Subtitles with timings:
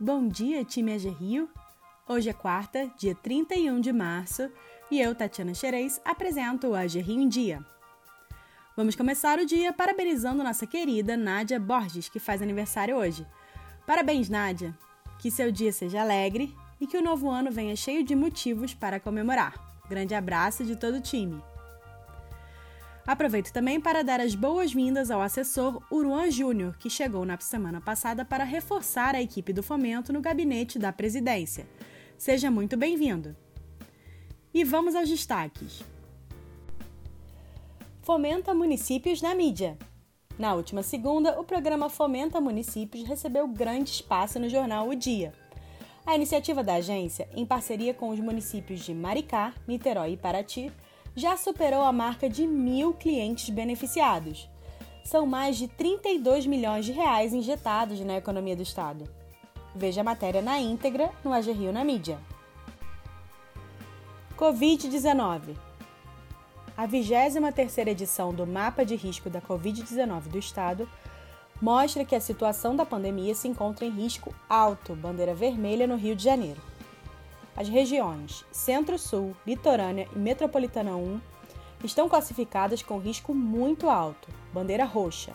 [0.00, 1.50] Bom dia, time AG Rio!
[2.08, 4.48] Hoje é quarta, dia 31 de março,
[4.92, 7.66] e eu, Tatiana Xerez, apresento o AG Rio em Dia.
[8.76, 13.26] Vamos começar o dia parabenizando nossa querida Nádia Borges, que faz aniversário hoje.
[13.88, 14.72] Parabéns, Nádia!
[15.18, 19.00] Que seu dia seja alegre e que o novo ano venha cheio de motivos para
[19.00, 19.82] comemorar.
[19.88, 21.42] Grande abraço de todo o time!
[23.08, 28.22] Aproveito também para dar as boas-vindas ao assessor Uruan Júnior, que chegou na semana passada
[28.22, 31.66] para reforçar a equipe do fomento no gabinete da presidência.
[32.18, 33.34] Seja muito bem-vindo.
[34.52, 35.82] E vamos aos destaques.
[38.02, 39.78] Fomenta municípios na mídia.
[40.38, 45.32] Na última segunda, o programa Fomenta Municípios recebeu grande espaço no jornal O Dia.
[46.04, 50.70] A iniciativa da agência, em parceria com os municípios de Maricá, Niterói e Paraty,
[51.14, 54.48] já superou a marca de mil clientes beneficiados.
[55.04, 59.04] São mais de 32 milhões de reais injetados na economia do Estado.
[59.74, 62.18] Veja a matéria na íntegra no AG Rio na mídia.
[64.36, 65.56] Covid-19
[66.76, 70.88] A 23ª edição do Mapa de Risco da Covid-19 do Estado
[71.60, 76.14] mostra que a situação da pandemia se encontra em risco alto, bandeira vermelha no Rio
[76.14, 76.67] de Janeiro.
[77.58, 81.20] As regiões Centro-Sul, Litorânea e Metropolitana 1
[81.82, 85.32] estão classificadas com risco muito alto, bandeira roxa.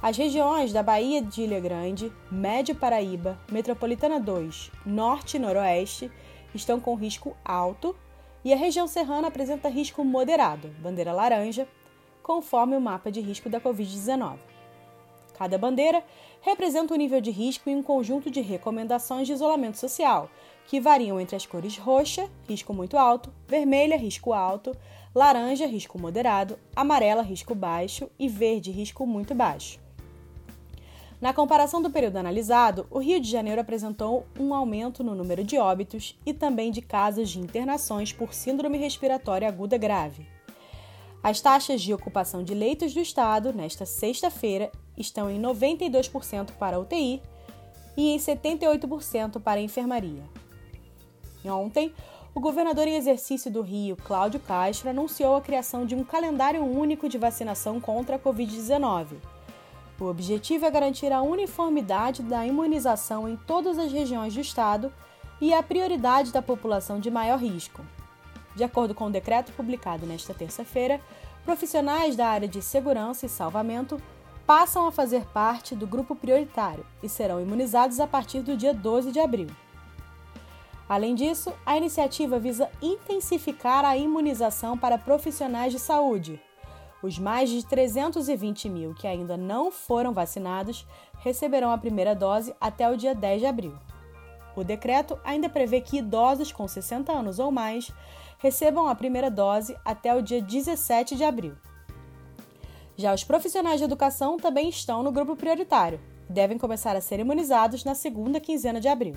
[0.00, 6.12] As regiões da Bahia de Ilha Grande, Médio Paraíba, Metropolitana 2, Norte e Noroeste
[6.54, 7.96] estão com risco alto
[8.44, 11.66] e a região serrana apresenta risco moderado, bandeira laranja,
[12.22, 14.36] conforme o mapa de risco da Covid-19.
[15.36, 16.04] Cada bandeira
[16.40, 20.30] representa um nível de risco e um conjunto de recomendações de isolamento social,
[20.66, 24.76] que variam entre as cores roxa, risco muito alto, vermelha, risco alto,
[25.14, 29.78] laranja, risco moderado, amarela, risco baixo e verde, risco muito baixo.
[31.18, 35.56] Na comparação do período analisado, o Rio de Janeiro apresentou um aumento no número de
[35.56, 40.26] óbitos e também de casos de internações por síndrome respiratória aguda grave.
[41.22, 47.22] As taxas de ocupação de leitos do estado nesta sexta-feira estão em 92% para UTI
[47.96, 50.22] e em 78% para enfermaria.
[51.50, 51.92] Ontem,
[52.34, 57.08] o governador em exercício do Rio, Cláudio Castro, anunciou a criação de um calendário único
[57.08, 59.16] de vacinação contra a Covid-19.
[59.98, 64.92] O objetivo é garantir a uniformidade da imunização em todas as regiões do estado
[65.40, 67.82] e a prioridade da população de maior risco.
[68.54, 71.00] De acordo com o decreto publicado nesta terça-feira,
[71.44, 74.00] profissionais da área de segurança e salvamento
[74.46, 79.10] passam a fazer parte do grupo prioritário e serão imunizados a partir do dia 12
[79.10, 79.48] de abril.
[80.88, 86.40] Além disso, a iniciativa visa intensificar a imunização para profissionais de saúde.
[87.02, 90.86] Os mais de 320 mil que ainda não foram vacinados
[91.18, 93.74] receberão a primeira dose até o dia 10 de abril.
[94.54, 97.92] O decreto ainda prevê que idosos com 60 anos ou mais
[98.38, 101.54] recebam a primeira dose até o dia 17 de abril.
[102.96, 107.20] Já os profissionais de educação também estão no grupo prioritário e devem começar a ser
[107.20, 109.14] imunizados na segunda quinzena de abril.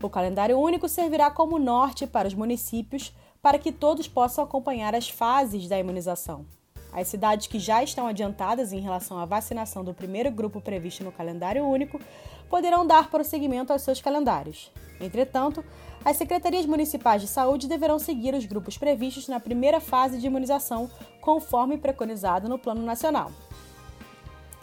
[0.00, 5.08] O calendário único servirá como norte para os municípios para que todos possam acompanhar as
[5.08, 6.46] fases da imunização.
[6.92, 11.12] As cidades que já estão adiantadas em relação à vacinação do primeiro grupo previsto no
[11.12, 12.00] calendário único
[12.48, 14.70] poderão dar prosseguimento aos seus calendários.
[15.00, 15.62] Entretanto,
[16.04, 20.90] as secretarias municipais de saúde deverão seguir os grupos previstos na primeira fase de imunização,
[21.20, 23.30] conforme preconizado no Plano Nacional.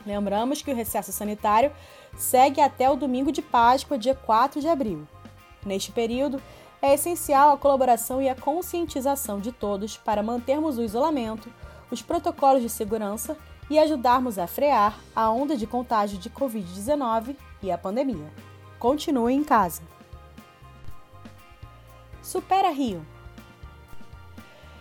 [0.06, 1.72] Lembramos que o recesso sanitário
[2.17, 5.07] segue até o domingo de Páscoa, dia 4 de abril.
[5.66, 6.42] Neste período,
[6.81, 11.52] é essencial a colaboração e a conscientização de todos para mantermos o isolamento,
[11.90, 13.36] os protocolos de segurança
[13.70, 18.31] e ajudarmos a frear a onda de contágio de Covid-19 e a pandemia.
[18.78, 19.81] Continue em casa.
[22.22, 23.06] Supera Rio.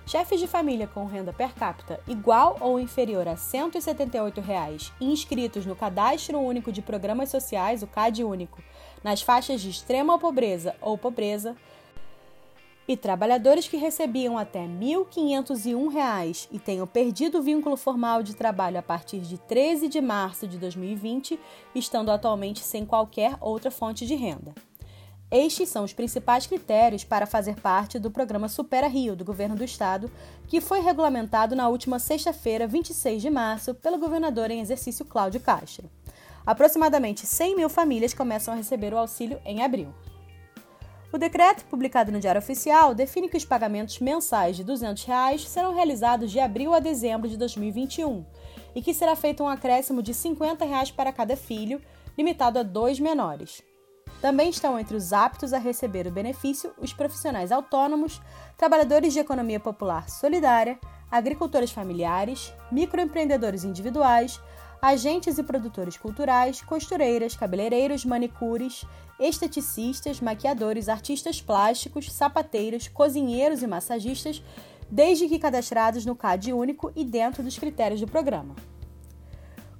[0.06, 5.75] Chefes de família com renda per capita igual ou inferior a 178 reais, inscritos no
[5.75, 8.63] Cadastro Único de Programas Sociais, o CAD Único,
[9.04, 11.54] nas faixas de extrema pobreza ou pobreza,
[12.86, 18.78] e trabalhadores que recebiam até R$ 1.501 e tenham perdido o vínculo formal de trabalho
[18.78, 21.39] a partir de 13 de março de 2020,
[21.74, 24.54] estando atualmente sem qualquer outra fonte de renda.
[25.30, 29.65] Estes são os principais critérios para fazer parte do programa Supera Rio do Governo do
[29.65, 30.10] Estado,
[30.47, 35.91] que foi regulamentado na última sexta-feira, 26 de março, pelo governador em exercício Cláudio Castro.
[36.46, 39.94] Aproximadamente 100 mil famílias começam a receber o auxílio em abril.
[41.10, 45.72] O decreto, publicado no Diário Oficial, define que os pagamentos mensais de 200 reais serão
[45.72, 48.26] realizados de abril a dezembro de 2021
[48.74, 51.80] e que será feito um acréscimo de 50 reais para cada filho,
[52.18, 53.62] limitado a dois menores.
[54.20, 58.20] Também estão entre os aptos a receber o benefício os profissionais autônomos,
[58.56, 60.78] trabalhadores de economia popular solidária,
[61.10, 64.41] agricultores familiares, microempreendedores individuais,
[64.84, 68.84] agentes e produtores culturais, costureiras, cabeleireiros, manicures,
[69.19, 74.42] esteticistas, maquiadores, artistas plásticos, sapateiros, cozinheiros e massagistas,
[74.91, 78.54] desde que cadastrados no CAD único e dentro dos critérios do programa.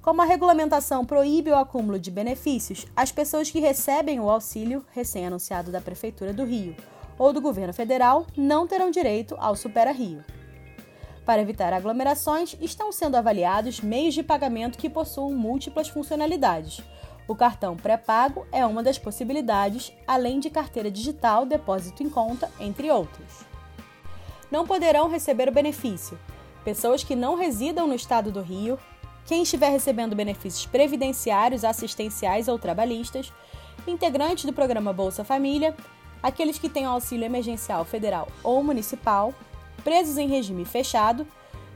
[0.01, 5.71] Como a regulamentação proíbe o acúmulo de benefícios, as pessoas que recebem o auxílio recém-anunciado
[5.71, 6.75] da Prefeitura do Rio
[7.19, 10.23] ou do governo federal não terão direito ao Supera Rio.
[11.25, 16.81] Para evitar aglomerações, estão sendo avaliados meios de pagamento que possuam múltiplas funcionalidades.
[17.27, 22.91] O cartão pré-pago é uma das possibilidades, além de carteira digital, depósito em conta, entre
[22.91, 23.43] outros.
[24.51, 26.19] Não poderão receber o benefício
[26.63, 28.79] pessoas que não residam no estado do Rio,
[29.25, 33.31] quem estiver recebendo benefícios previdenciários, assistenciais ou trabalhistas,
[33.87, 35.75] integrantes do programa Bolsa Família,
[36.23, 39.31] aqueles que têm auxílio emergencial federal ou municipal,
[39.83, 41.27] presos em regime fechado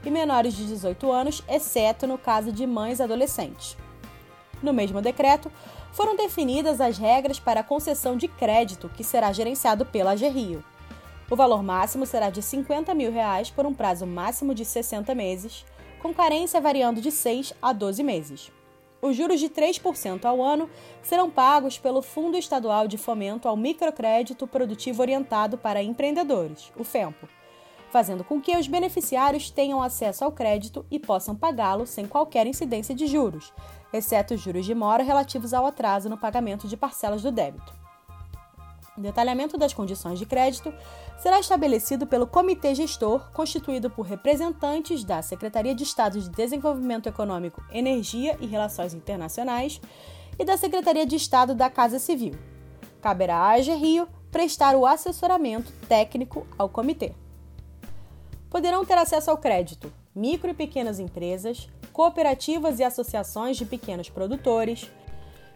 [0.04, 3.76] e menores de 18 anos, exceto no caso de mães adolescentes.
[4.62, 5.50] No mesmo decreto,
[5.92, 10.64] foram definidas as regras para a concessão de crédito que será gerenciado pela AGRIO.
[11.30, 15.64] O valor máximo será de 50 mil reais por um prazo máximo de 60 meses,
[16.02, 18.52] com carência variando de 6 a 12 meses.
[19.02, 20.68] Os juros de 3% ao ano
[21.02, 27.26] serão pagos pelo Fundo Estadual de Fomento ao Microcrédito Produtivo Orientado para Empreendedores, o FEMPO,
[27.90, 32.94] fazendo com que os beneficiários tenham acesso ao crédito e possam pagá-lo sem qualquer incidência
[32.94, 33.52] de juros,
[33.92, 37.80] exceto os juros de mora relativos ao atraso no pagamento de parcelas do débito.
[38.96, 40.72] O detalhamento das condições de crédito
[41.18, 47.62] será estabelecido pelo Comitê Gestor, constituído por representantes da Secretaria de Estado de Desenvolvimento Econômico,
[47.72, 49.80] Energia e Relações Internacionais
[50.38, 52.34] e da Secretaria de Estado da Casa Civil.
[53.00, 57.14] Caberá à AG Rio prestar o assessoramento técnico ao comitê
[58.50, 59.92] poderão ter acesso ao crédito.
[60.14, 64.90] Micro e pequenas empresas, cooperativas e associações de pequenos produtores,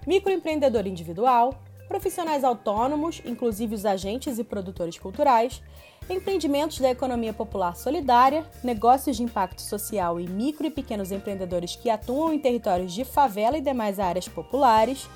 [0.06, 5.62] microempreendedor individual, profissionais autônomos, inclusive os agentes e produtores culturais,
[6.08, 11.90] empreendimentos da economia popular solidária, negócios de impacto social e micro e pequenos empreendedores que
[11.90, 15.08] atuam em territórios de favela e demais áreas populares,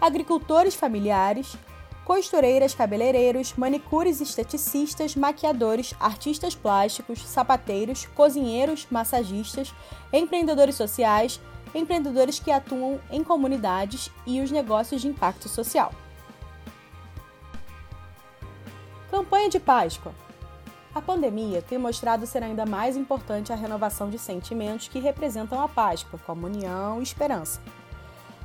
[0.00, 1.56] agricultores familiares,
[2.04, 9.74] costureiras, cabeleireiros, manicures, esteticistas, maquiadores, artistas plásticos, sapateiros, cozinheiros, massagistas,
[10.12, 11.40] empreendedores sociais,
[11.74, 15.92] empreendedores que atuam em comunidades e os negócios de impacto social.
[19.10, 20.12] Campanha de Páscoa.
[20.94, 25.68] A pandemia tem mostrado ser ainda mais importante a renovação de sentimentos que representam a
[25.68, 27.60] Páscoa, comunhão e esperança.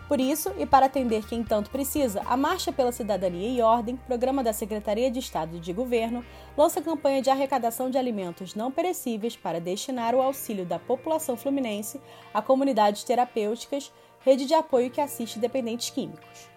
[0.10, 4.44] Por isso, e para atender quem tanto precisa, a Marcha pela Cidadania e Ordem, programa
[4.44, 6.26] da Secretaria de Estado de Governo,
[6.58, 12.02] lança campanha de arrecadação de alimentos não perecíveis para destinar o auxílio da população fluminense
[12.34, 16.50] a comunidades terapêuticas, rede de apoio que assiste dependentes químicos.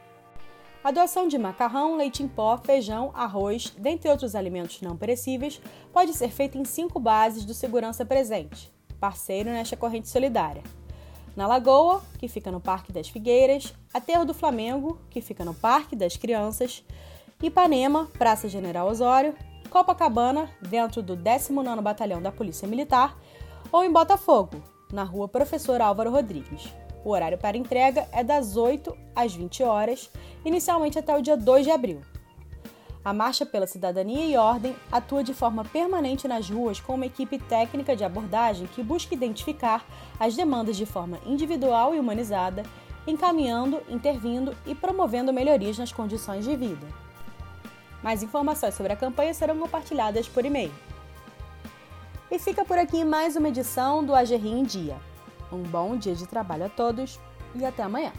[0.83, 5.61] A doação de macarrão, leite em pó, feijão, arroz, dentre outros alimentos não perecíveis,
[5.93, 10.63] pode ser feita em cinco bases do Segurança Presente, parceiro nesta corrente solidária
[11.37, 15.97] na Lagoa, que fica no Parque das Figueiras, Aterro do Flamengo, que fica no Parque
[15.97, 16.85] das Crianças,
[17.43, 19.35] Ipanema, Praça General Osório,
[19.71, 23.17] Copacabana, dentro do 19º Batalhão da Polícia Militar,
[23.71, 24.63] ou em Botafogo,
[24.93, 26.73] na Rua Professor Álvaro Rodrigues.
[27.05, 30.11] O horário para entrega é das 8 às 20 horas,
[30.45, 32.01] inicialmente até o dia 2 de abril.
[33.05, 37.37] A Marcha pela Cidadania e Ordem atua de forma permanente nas ruas com uma equipe
[37.37, 39.85] técnica de abordagem que busca identificar
[40.21, 42.63] as demandas de forma individual e humanizada,
[43.05, 46.87] encaminhando, intervindo e promovendo melhorias nas condições de vida.
[48.05, 50.73] Mais informações sobre a campanha serão compartilhadas por e-mail.
[52.31, 54.97] E fica por aqui mais uma edição do AGRI em Dia.
[55.51, 57.19] Um bom dia de trabalho a todos
[57.57, 58.13] e até amanhã!